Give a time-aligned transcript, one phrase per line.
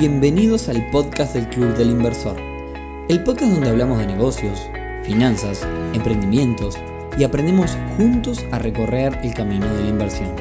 [0.00, 2.34] Bienvenidos al podcast del Club del Inversor,
[3.10, 4.58] el podcast donde hablamos de negocios,
[5.04, 6.76] finanzas, emprendimientos
[7.18, 10.34] y aprendemos juntos a recorrer el camino de la inversión.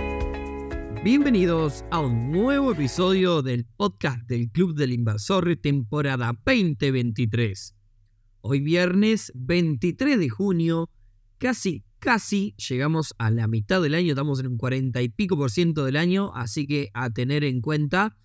[1.04, 7.76] Bienvenidos a un nuevo episodio del podcast del Club del Inversor temporada 2023.
[8.40, 10.90] Hoy viernes 23 de junio,
[11.38, 15.52] casi, casi llegamos a la mitad del año, estamos en un 40 y pico por
[15.52, 18.16] ciento del año, así que a tener en cuenta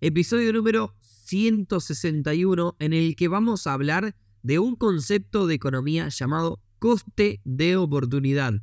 [0.00, 6.60] episodio número 161 en el que vamos a hablar de un concepto de economía llamado
[6.78, 8.54] coste de oportunidad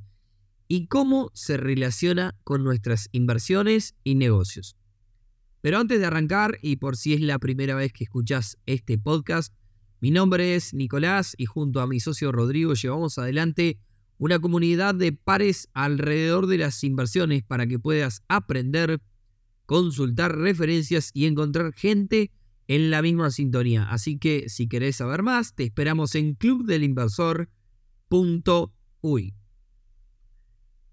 [0.67, 4.77] y cómo se relaciona con nuestras inversiones y negocios.
[5.61, 9.53] Pero antes de arrancar, y por si es la primera vez que escuchas este podcast,
[9.99, 13.79] mi nombre es Nicolás y junto a mi socio Rodrigo llevamos adelante
[14.17, 19.01] una comunidad de pares alrededor de las inversiones para que puedas aprender,
[19.65, 22.31] consultar referencias y encontrar gente
[22.67, 23.89] en la misma sintonía.
[23.89, 29.33] Así que si querés saber más, te esperamos en clubdelinversor.uy.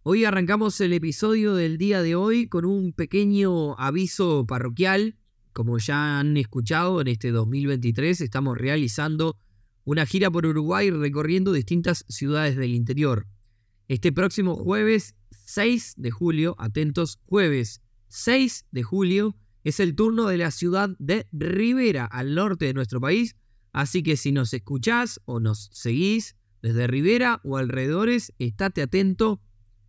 [0.04, 5.16] Hoy arrancamos el episodio del día de hoy con un pequeño aviso parroquial.
[5.52, 9.36] Como ya han escuchado, en este 2023 estamos realizando
[9.84, 13.26] una gira por Uruguay recorriendo distintas ciudades del interior.
[13.86, 17.80] Este próximo jueves 6 de julio, atentos, jueves
[18.12, 23.00] 6 de julio es el turno de la ciudad de Rivera, al norte de nuestro
[23.00, 23.36] país.
[23.72, 29.40] Así que si nos escuchás o nos seguís desde Rivera o alrededores, estate atento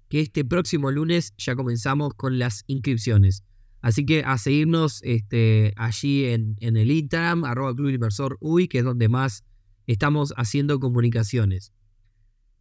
[0.07, 3.43] que este próximo lunes ya comenzamos con las inscripciones.
[3.81, 8.79] Así que a seguirnos este, allí en, en, el Instagram, arroba Club Inversor UI, que
[8.79, 9.43] es donde más
[9.85, 11.73] estamos haciendo comunicaciones.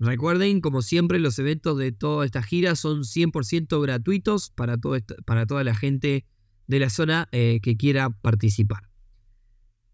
[0.04, 5.76] Recuerden, como siempre, los eventos de toda esta gira son 100% gratuitos para, toda la
[5.76, 6.26] gente
[6.66, 8.88] de la zona eh, que quiera participar.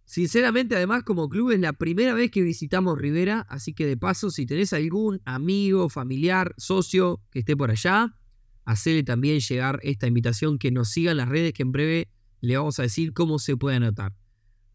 [0.06, 4.30] Sinceramente, además, como club es la primera vez que visitamos Rivera, así que de paso,
[4.30, 8.16] si tenés algún amigo, familiar, socio que esté por allá,
[8.64, 12.08] hacele también llegar esta invitación, que nos sigan las redes, que en breve
[12.40, 14.14] le vamos a decir cómo se puede anotar.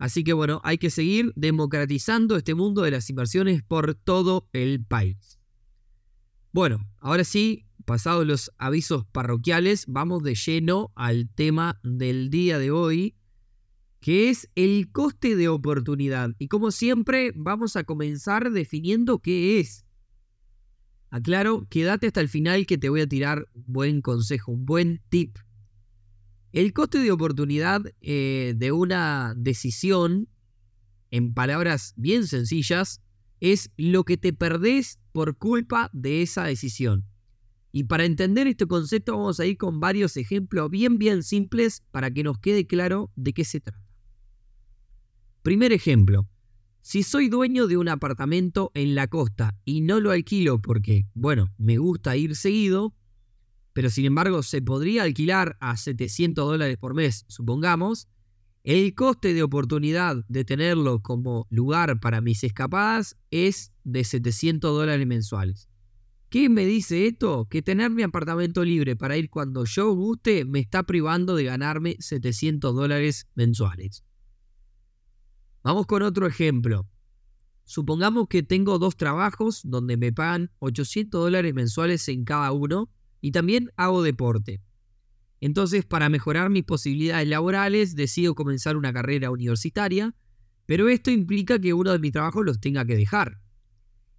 [0.03, 4.83] Así que bueno, hay que seguir democratizando este mundo de las inversiones por todo el
[4.83, 5.39] país.
[6.51, 12.69] Bueno, ahora sí, pasados los avisos parroquiales, vamos de lleno al tema del día de
[12.69, 13.15] hoy,
[14.01, 16.31] que es el coste de oportunidad.
[16.37, 19.85] Y como siempre, vamos a comenzar definiendo qué es.
[21.11, 25.01] Aclaro, quédate hasta el final que te voy a tirar un buen consejo, un buen
[25.07, 25.37] tip.
[26.53, 30.29] El coste de oportunidad eh, de una decisión,
[31.09, 33.01] en palabras bien sencillas,
[33.39, 37.05] es lo que te perdés por culpa de esa decisión.
[37.71, 42.11] Y para entender este concepto vamos a ir con varios ejemplos bien bien simples para
[42.11, 43.83] que nos quede claro de qué se trata.
[45.41, 46.29] Primer ejemplo.
[46.81, 51.51] Si soy dueño de un apartamento en la costa y no lo alquilo porque, bueno,
[51.57, 52.93] me gusta ir seguido,
[53.73, 58.07] pero sin embargo se podría alquilar a 700 dólares por mes, supongamos,
[58.63, 65.05] el coste de oportunidad de tenerlo como lugar para mis escapadas es de 700 dólares
[65.05, 65.67] mensuales.
[66.29, 67.45] ¿Qué me dice esto?
[67.49, 71.97] Que tener mi apartamento libre para ir cuando yo guste me está privando de ganarme
[71.99, 74.03] 700 dólares mensuales.
[75.61, 76.87] Vamos con otro ejemplo.
[77.65, 82.89] Supongamos que tengo dos trabajos donde me pagan 800 dólares mensuales en cada uno
[83.23, 84.61] y también hago deporte.
[85.39, 90.13] Entonces, para mejorar mis posibilidades laborales, decido comenzar una carrera universitaria,
[90.65, 93.39] pero esto implica que uno de mis trabajos los tenga que dejar.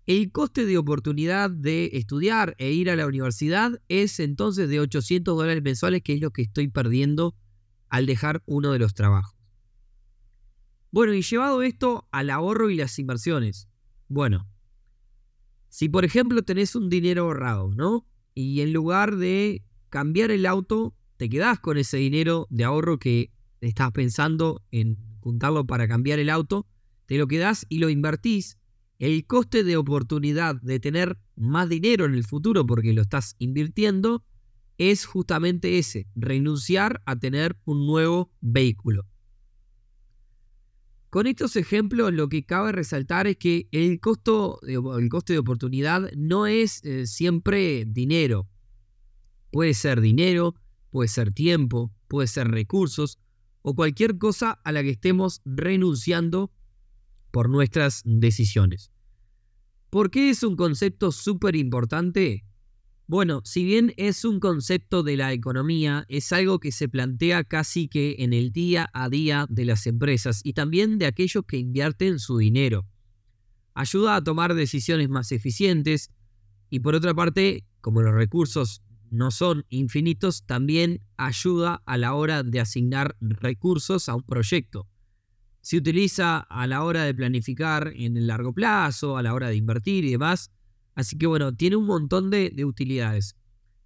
[0.06, 5.36] El coste de oportunidad de estudiar e ir a la universidad es entonces de 800
[5.36, 7.36] dólares mensuales, que es lo que estoy perdiendo
[7.90, 9.36] al dejar uno de los trabajos.
[10.90, 13.68] Bueno, y llevado esto al ahorro y las inversiones.
[14.08, 14.48] Bueno,
[15.68, 18.06] si por ejemplo tenés un dinero ahorrado, ¿no?
[18.34, 23.30] Y en lugar de cambiar el auto, te quedás con ese dinero de ahorro que
[23.60, 26.66] estás pensando en juntarlo para cambiar el auto,
[27.06, 28.58] te lo quedás y lo invertís.
[28.98, 34.24] El coste de oportunidad de tener más dinero en el futuro porque lo estás invirtiendo
[34.78, 39.06] es justamente ese, renunciar a tener un nuevo vehículo.
[41.14, 44.80] Con estos ejemplos lo que cabe resaltar es que el, costo, el
[45.26, 48.48] de oportunidad no es eh, siempre dinero.
[49.52, 50.56] Puede ser dinero,
[50.90, 53.20] puede ser tiempo, puede ser recursos
[53.62, 56.50] o cualquier cosa a la que estemos renunciando
[57.30, 58.90] por nuestras decisiones.
[59.90, 62.44] ¿Por qué es un concepto súper importante?
[63.06, 67.86] Bueno, si bien es un concepto de la economía, es algo que se plantea casi
[67.86, 72.18] que en el día a día de las empresas y también de aquellos que invierten
[72.18, 72.86] su dinero.
[73.74, 76.10] Ayuda a tomar decisiones más eficientes
[76.70, 82.42] y por otra parte, como los recursos no son infinitos, también ayuda a la hora
[82.42, 84.88] de asignar recursos a un proyecto.
[85.60, 89.56] Se utiliza a la hora de planificar en el largo plazo, a la hora de
[89.56, 90.50] invertir y demás,
[90.94, 93.36] Así que bueno, tiene un montón de, utilidades.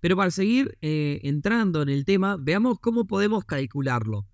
[0.01, 4.27] Pero para seguir eh, entrando en el tema, veamos cómo podemos calcularlo.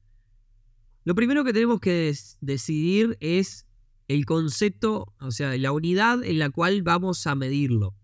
[1.04, 3.66] Lo primero que tenemos que decidir es
[4.08, 7.94] el concepto, o sea, la unidad en la cual vamos a medirlo.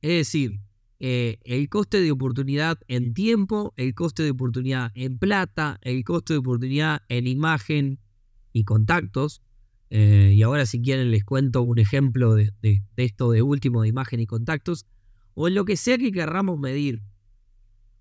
[0.00, 0.60] Es decir,
[1.00, 6.34] eh, el coste de oportunidad en tiempo, el coste de oportunidad en plata, el coste
[6.34, 7.98] de oportunidad en imagen
[8.52, 9.42] y contactos,
[9.94, 12.50] eh, y ahora si quieren les cuento un ejemplo de,
[12.96, 14.86] esto de último de imagen y contactos,
[15.34, 17.02] o en lo que sea que querramos medir.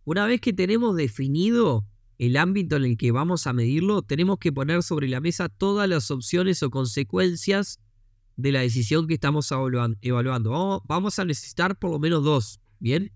[0.05, 1.85] Una vez que tenemos definido
[2.17, 5.89] el ámbito en el que vamos a medirlo, tenemos que poner sobre la mesa todas
[5.89, 7.81] las opciones o consecuencias
[8.37, 9.51] de la decisión que estamos
[10.01, 10.81] evaluando.
[10.87, 13.11] vamos a necesitar por lo menos dos, ¿bien?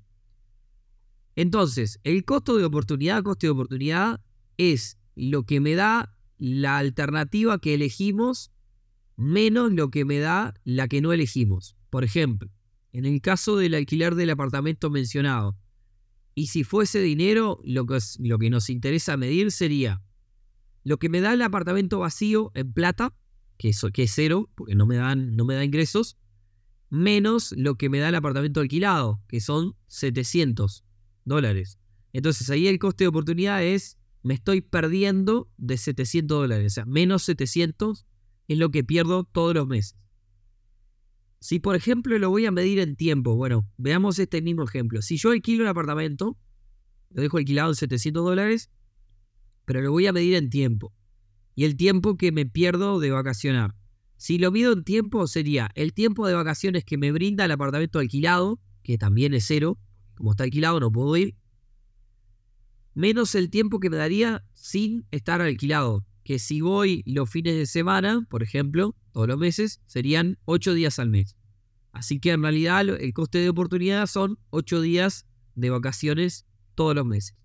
[1.38, 4.20] Entonces, el costo de oportunidad, coste de oportunidad,
[4.58, 8.52] es lo que me da la alternativa que elegimos
[9.18, 11.76] menos lo que me da la que no elegimos.
[11.90, 12.50] Por ejemplo,
[12.94, 15.58] en el caso del alquiler del apartamento mencionado,
[16.34, 20.02] y si fuese dinero, lo que, lo que nos interesa medir sería
[20.84, 23.14] lo que me da el apartamento vacío en plata,
[23.58, 26.18] que, eso, que es cero, porque no me, dan, no me da ingresos,
[26.90, 30.84] menos lo que me da el apartamento alquilado, que son 700
[31.24, 31.80] dólares.
[32.14, 36.86] Entonces ahí el coste de oportunidad es, me estoy perdiendo de 700 dólares, o sea,
[36.86, 38.06] menos 700
[38.48, 39.96] es lo que pierdo todos los meses.
[41.40, 45.02] Si por ejemplo lo voy a medir en tiempo, bueno, veamos este mismo ejemplo.
[45.02, 46.38] Si yo alquilo un apartamento,
[47.10, 48.70] lo dejo alquilado en 700 dólares,
[49.66, 50.94] pero lo voy a medir en tiempo.
[51.54, 53.76] Y el tiempo que me pierdo de vacacionar.
[54.18, 58.00] Si lo mido en tiempo sería el tiempo de vacaciones que me brinda el apartamento
[58.00, 59.78] alquilado, que también es cero,
[60.16, 61.36] como está alquilado no puedo ir,
[62.94, 67.68] menos el tiempo que me daría sin estar alquilado, que si voy los fines de
[67.68, 71.38] semana, por ejemplo, todos los meses, serían 8 días al mes.
[71.92, 77.06] Así que en realidad el coste de oportunidad son 8 días de vacaciones todos los
[77.06, 77.38] meses.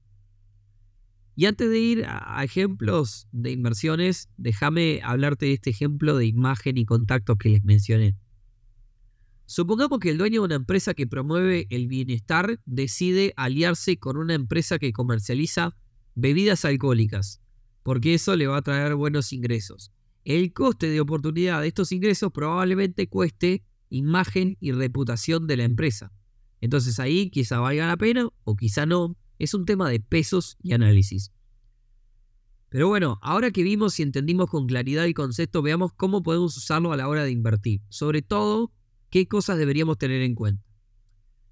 [1.37, 6.79] Y antes de ir a ejemplos de inversiones, déjame hablarte de este ejemplo de imagen
[6.79, 8.17] y contactos que les mencioné.
[9.45, 14.35] Supongamos que el dueño de una empresa que promueve el bienestar decide aliarse con una
[14.35, 15.77] empresa que comercializa
[16.15, 17.43] bebidas alcohólicas
[17.83, 19.93] porque eso le va a traer buenos ingresos.
[20.25, 26.13] El coste de oportunidad de estos ingresos probablemente cueste imagen y reputación de la empresa.
[26.61, 29.17] Entonces ahí quizá valga la pena o quizá no.
[29.39, 31.33] Es un tema de pesos y análisis.
[32.69, 36.93] Pero bueno, ahora que vimos y entendimos con claridad el concepto, veamos cómo podemos usarlo
[36.93, 37.81] a la hora de invertir.
[37.89, 38.73] Sobre todo,
[39.09, 40.63] qué cosas deberíamos tener en cuenta.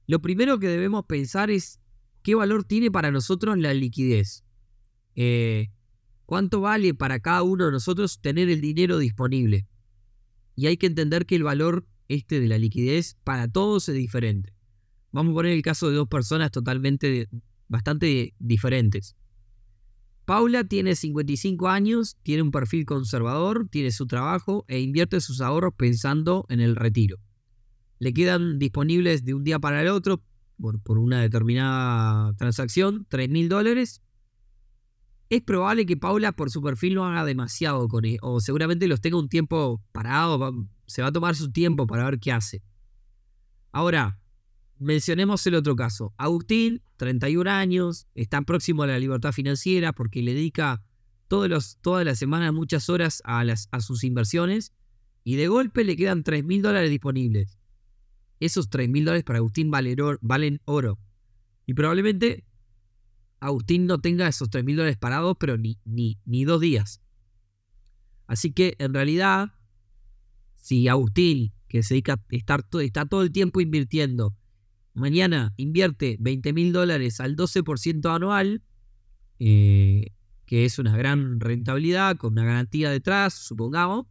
[0.07, 1.81] Lo primero que debemos pensar es
[2.23, 4.45] qué valor tiene para nosotros la liquidez.
[5.17, 5.71] Eh,
[6.29, 9.67] ¿Cuánto vale para cada uno de nosotros tener el dinero disponible?
[10.55, 14.53] Y hay que entender que el valor este de la liquidez para todos es diferente.
[15.11, 17.31] Vamos a poner el caso de dos personas totalmente,
[17.69, 19.17] bastante diferentes.
[20.27, 25.73] Paula tiene 55 años, tiene un perfil conservador, tiene su trabajo e invierte sus ahorros
[25.79, 27.17] pensando en el retiro.
[28.01, 30.23] Le quedan disponibles de un día para el otro,
[30.61, 34.03] por, por una determinada transacción, 3 mil dólares
[35.31, 39.01] es probable que Paula por su perfil no haga demasiado con él, o seguramente los
[39.01, 42.63] tenga un tiempo parado, se va a tomar su tiempo para ver qué hace.
[43.73, 44.19] Ahora,
[44.79, 46.15] mencionemos el otro caso.
[46.17, 50.83] Agustín, 31 años, está próximo a la libertad financiera porque le dedica
[51.29, 54.73] todos los, todas las semanas muchas horas a, a sus inversiones
[55.25, 57.59] y de golpe le quedan 3 mil dólares disponibles.
[58.41, 60.99] Esos 3 mil dólares para Agustín valen oro.
[61.67, 62.45] Y probablemente
[63.41, 67.01] Agustín no tenga esos 3 mil dólares parados, pero ni, ni, ni dos días.
[68.27, 69.53] Así que en realidad,
[70.55, 74.37] si Agustín, que se dedica a estar está todo el tiempo invirtiendo,
[74.95, 78.63] mañana invierte 20 mil dólares al 12% anual,
[79.39, 80.13] eh,
[80.45, 84.07] que es una gran rentabilidad con una garantía detrás, supongamos.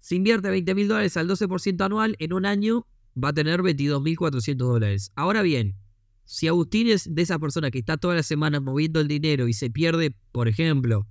[0.00, 2.86] Si invierte 20 mil dólares al 12% anual, en un año
[3.22, 5.12] va a tener 22.400 dólares.
[5.14, 5.76] Ahora bien,
[6.32, 9.52] si Agustín es de esa persona que está todas las semanas moviendo el dinero y
[9.52, 11.06] se pierde, por ejemplo,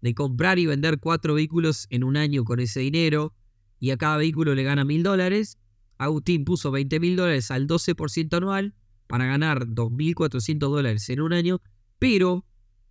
[0.00, 3.34] de comprar y vender cuatro vehículos en un año con ese dinero
[3.80, 5.58] y a cada vehículo le gana mil dólares,
[5.98, 8.76] Agustín puso 20 mil dólares al 12% anual
[9.08, 11.60] para ganar 2.400 dólares en un año,
[11.98, 12.46] pero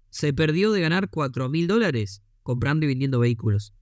[0.10, 3.74] se perdió de ganar 4.000 dólares comprando y vendiendo vehículos.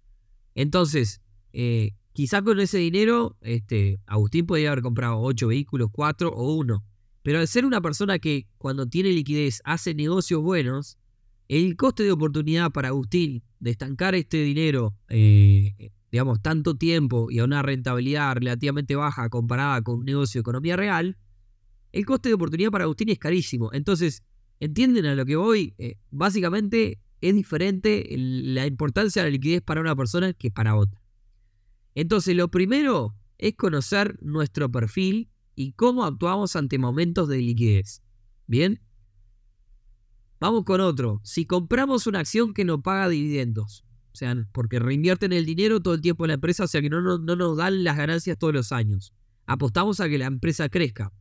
[0.54, 6.54] Entonces, eh, quizá con ese dinero, este, Agustín podría haber comprado 8 vehículos, 4 o
[6.58, 6.87] 1.
[7.28, 10.98] Pero al ser una persona que cuando tiene liquidez hace negocios buenos,
[11.50, 17.40] el coste de oportunidad para Agustín de estancar este dinero, eh, digamos, tanto tiempo y
[17.40, 21.18] a una rentabilidad relativamente baja comparada con un negocio de economía real,
[21.92, 23.74] el coste de oportunidad para Agustín es carísimo.
[23.74, 24.24] Entonces,
[24.62, 25.74] ¿entienden a lo que voy?
[25.80, 31.02] Eh, básicamente es diferente la importancia de la liquidez para una persona que para otra.
[31.94, 38.04] Entonces, lo primero es conocer nuestro perfil y cómo actuamos ante momentos de liquidez.
[38.46, 38.80] ¿Bien?
[40.40, 41.20] Vamos con otro.
[41.24, 43.84] Si compramos una acción que no paga dividendos,
[44.14, 46.92] o sea, porque reinvierten el dinero todo el tiempo en la empresa, o sea que
[46.92, 49.14] no, no, no nos dan las ganancias todos los años.
[49.48, 51.12] Apostamos a que la empresa crezca.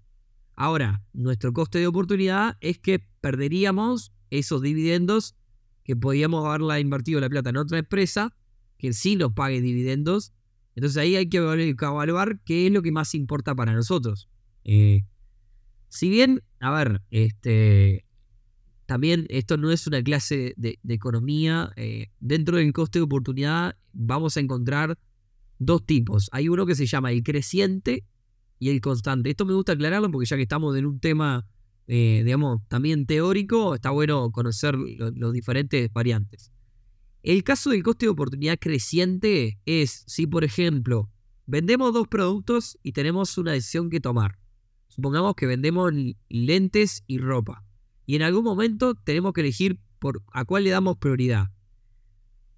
[0.55, 5.35] Ahora, nuestro coste de oportunidad es que perderíamos esos dividendos
[5.83, 8.37] que podíamos haberla invertido la plata en otra empresa
[8.77, 10.35] que sí nos pague dividendos.
[10.77, 14.29] Entonces ahí hay que evaluar qué es lo que más importa para nosotros.
[14.63, 15.05] Eh,
[15.89, 18.05] si bien, a ver, este,
[18.85, 21.73] también esto no es una clase de, economía.
[21.77, 24.99] Eh, dentro del coste de oportunidad vamos a encontrar
[25.59, 26.29] dos tipos.
[26.33, 28.05] Hay uno que se llama el creciente
[28.59, 29.31] y el constante.
[29.31, 31.47] Esto me gusta aclararlo porque ya que estamos en un tema,
[31.87, 36.53] eh, digamos, también teórico, está bueno conocer los diferentes variantes.
[37.27, 41.11] El caso del coste de oportunidad creciente es si, por ejemplo,
[41.45, 44.39] vendemos dos productos y tenemos una decisión que tomar.
[44.87, 45.93] Supongamos que vendemos
[46.29, 47.65] lentes y ropa
[48.07, 51.51] y en algún momento tenemos que elegir por a cuál le damos prioridad.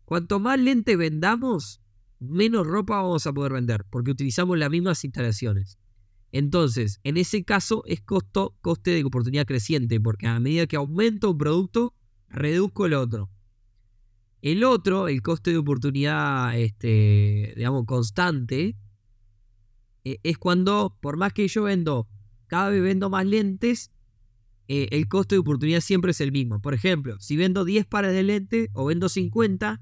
[0.05, 1.81] Cuanto más lente vendamos,
[2.21, 5.79] menos ropa vamos a poder vender, porque utilizamos las mismas instalaciones.
[6.31, 11.31] Entonces, en ese caso es costo, coste de oportunidad creciente, porque a medida que aumento
[11.31, 11.95] un producto,
[12.29, 13.31] reduzco el otro.
[14.41, 18.77] El otro, el coste de oportunidad, este, digamos, constante,
[20.05, 22.09] e, es cuando, por más que yo vendo,
[22.47, 23.91] cada vez vendo más lentes,
[24.69, 26.61] eh, el costo de oportunidad siempre es el mismo.
[26.61, 29.81] Por ejemplo, si vendo 10 pares de lentes o vendo 50,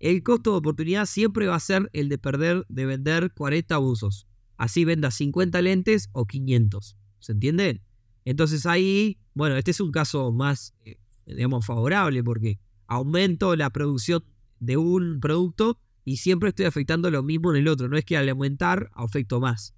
[0.00, 4.26] el costo de oportunidad siempre va a ser el de perder, de vender 40 usos.
[4.56, 6.96] Así venda 50 lentes o 500.
[7.18, 7.82] ¿Se entiende?
[8.24, 14.24] Entonces ahí, bueno, este es un caso más, eh, digamos, favorable porque aumento la producción
[14.58, 17.88] de un producto y siempre estoy afectando lo mismo en el otro.
[17.88, 19.74] No es que al aumentar afecto más.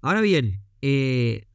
[0.00, 1.46] Ahora bien, eh,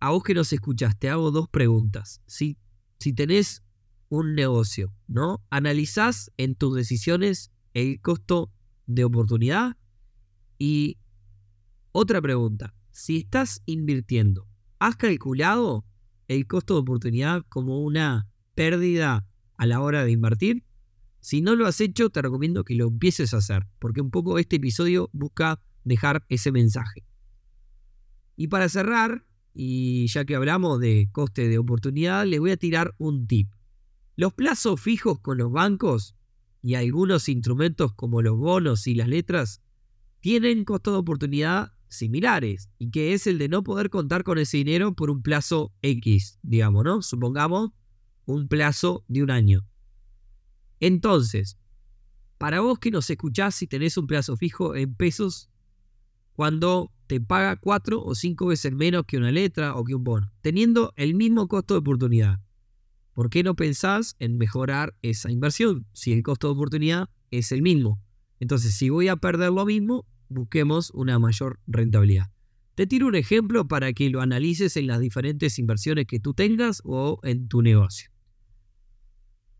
[0.00, 2.20] a vos que nos escuchas, te hago dos preguntas.
[2.26, 2.58] Si,
[2.98, 3.62] si tenés
[4.08, 5.44] un negocio, ¿no?
[5.48, 8.50] ¿Analizás en tus decisiones el costo
[8.86, 9.76] de oportunidad?
[10.58, 10.98] Y
[11.92, 14.48] otra pregunta, si estás invirtiendo,
[14.78, 15.84] ¿has calculado
[16.26, 20.64] el costo de oportunidad como una pérdida a la hora de invertir?
[21.20, 24.38] Si no lo has hecho, te recomiendo que lo empieces a hacer, porque un poco
[24.38, 27.04] este episodio busca dejar ese mensaje.
[28.36, 32.94] Y para cerrar, y ya que hablamos de coste de oportunidad, les voy a tirar
[32.98, 33.48] un tip.
[34.16, 36.16] Los plazos fijos con los bancos
[36.60, 39.62] y algunos instrumentos como los bonos y las letras
[40.20, 44.56] tienen costo de oportunidad similares y que es el de no poder contar con ese
[44.56, 47.02] dinero por un plazo X, digamos, ¿no?
[47.02, 47.70] Supongamos
[48.26, 49.66] un plazo de un año.
[50.80, 51.58] Entonces,
[52.38, 55.48] para vos que nos escuchás si tenés un plazo fijo en pesos,
[56.32, 60.32] cuando te paga cuatro o cinco veces menos que una letra o que un bono,
[60.40, 62.40] teniendo el mismo costo de oportunidad.
[63.12, 67.60] ¿Por qué no pensás en mejorar esa inversión si el costo de oportunidad es el
[67.60, 68.00] mismo?
[68.40, 72.30] Entonces, si voy a perder lo mismo, busquemos una mayor rentabilidad.
[72.74, 76.80] Te tiro un ejemplo para que lo analices en las diferentes inversiones que tú tengas
[76.84, 78.11] o en tu negocio.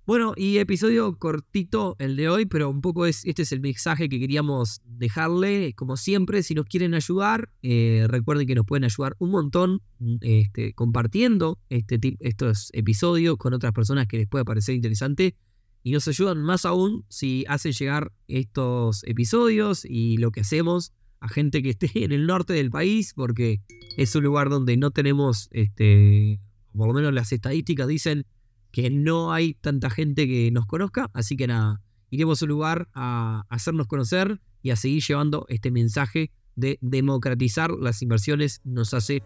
[0.04, 4.08] Bueno, y episodio cortito el de hoy, pero un poco es, este es el mensaje
[4.08, 5.74] que queríamos dejarle.
[5.74, 9.80] Como siempre, si nos quieren ayudar, eh, recuerden que nos pueden ayudar un montón
[10.20, 15.36] este, compartiendo este, estos episodios con otras personas que les pueda parecer interesante.
[15.84, 21.28] Y nos ayudan más aún si hacen llegar estos episodios y lo que hacemos a
[21.28, 23.60] gente que esté en el norte del país, porque
[23.96, 26.40] es un lugar donde no tenemos, este,
[26.76, 28.26] por lo menos las estadísticas dicen
[28.72, 32.88] que no hay tanta gente que nos conozca, así que nada, iremos a un lugar
[32.94, 39.22] a hacernos conocer y a seguir llevando este mensaje de democratizar las inversiones nos hace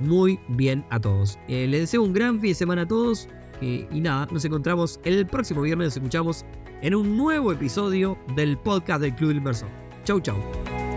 [0.00, 1.38] muy bien a todos.
[1.48, 3.28] Eh, les deseo un gran fin de semana a todos
[3.60, 6.44] y nada, nos encontramos el próximo viernes, nos escuchamos
[6.82, 9.68] en un nuevo episodio del podcast del Club Inversor.
[10.04, 10.87] Chau, chau.